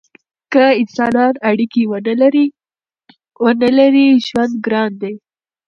[0.51, 1.81] که انسانان اړیکې
[3.43, 5.13] ونلري ژوند ګران دی.